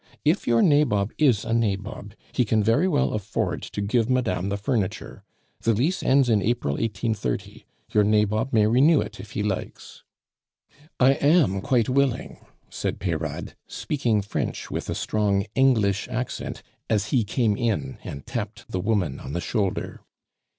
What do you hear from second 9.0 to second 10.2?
if he likes."